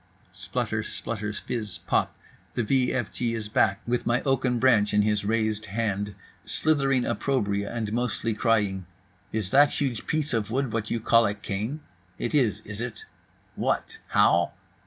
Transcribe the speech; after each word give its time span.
Splutter 0.33 0.81
splutter 0.81 1.31
fizz 1.31 1.77
Poop—the 1.85 2.63
v 2.63 2.91
f 2.91 3.13
g 3.13 3.35
is 3.35 3.49
back, 3.49 3.81
with 3.85 4.07
my 4.07 4.21
oak 4.23 4.49
branch 4.59 4.95
in 4.95 5.03
his 5.03 5.23
raised 5.23 5.67
hand, 5.67 6.15
slithering 6.43 7.03
opprobria 7.03 7.71
and 7.71 7.93
mostly 7.93 8.33
crying: 8.33 8.87
"Is 9.31 9.51
that 9.51 9.79
huge 9.79 10.07
piece 10.07 10.33
of 10.33 10.49
wood 10.49 10.73
what 10.73 10.89
you 10.89 10.99
call 10.99 11.27
a 11.27 11.35
cane? 11.35 11.81
It 12.17 12.33
is, 12.33 12.61
is 12.61 12.81
it? 12.81 13.05
What? 13.55 13.99
How? 14.07 14.53